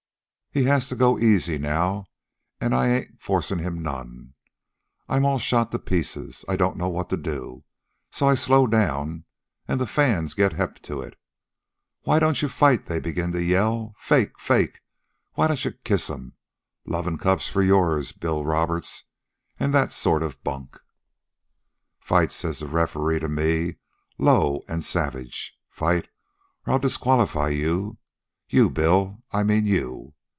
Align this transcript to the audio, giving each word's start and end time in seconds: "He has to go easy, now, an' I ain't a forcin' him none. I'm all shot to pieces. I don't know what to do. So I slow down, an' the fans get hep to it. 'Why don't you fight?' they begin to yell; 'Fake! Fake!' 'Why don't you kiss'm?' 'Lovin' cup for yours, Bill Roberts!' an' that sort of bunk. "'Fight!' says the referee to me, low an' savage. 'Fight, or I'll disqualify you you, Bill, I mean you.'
"He 0.53 0.63
has 0.63 0.89
to 0.89 0.97
go 0.97 1.17
easy, 1.17 1.57
now, 1.57 2.03
an' 2.59 2.73
I 2.73 2.89
ain't 2.89 3.09
a 3.11 3.23
forcin' 3.23 3.59
him 3.59 3.81
none. 3.81 4.33
I'm 5.07 5.23
all 5.23 5.39
shot 5.39 5.71
to 5.71 5.79
pieces. 5.79 6.43
I 6.45 6.57
don't 6.57 6.75
know 6.75 6.89
what 6.89 7.09
to 7.11 7.15
do. 7.15 7.63
So 8.09 8.27
I 8.27 8.35
slow 8.35 8.67
down, 8.67 9.23
an' 9.69 9.77
the 9.77 9.87
fans 9.87 10.33
get 10.33 10.51
hep 10.51 10.79
to 10.81 11.01
it. 11.01 11.17
'Why 12.01 12.19
don't 12.19 12.41
you 12.41 12.49
fight?' 12.49 12.87
they 12.87 12.99
begin 12.99 13.31
to 13.31 13.41
yell; 13.41 13.95
'Fake! 13.97 14.37
Fake!' 14.41 14.81
'Why 15.35 15.47
don't 15.47 15.63
you 15.63 15.71
kiss'm?' 15.71 16.33
'Lovin' 16.85 17.17
cup 17.17 17.39
for 17.39 17.63
yours, 17.63 18.11
Bill 18.11 18.43
Roberts!' 18.43 19.05
an' 19.57 19.71
that 19.71 19.93
sort 19.93 20.21
of 20.21 20.43
bunk. 20.43 20.77
"'Fight!' 21.97 22.33
says 22.33 22.59
the 22.59 22.67
referee 22.67 23.19
to 23.19 23.29
me, 23.29 23.75
low 24.17 24.65
an' 24.67 24.81
savage. 24.81 25.57
'Fight, 25.69 26.09
or 26.67 26.73
I'll 26.73 26.79
disqualify 26.79 27.47
you 27.47 27.99
you, 28.49 28.69
Bill, 28.69 29.23
I 29.31 29.45
mean 29.45 29.65
you.' 29.65 30.13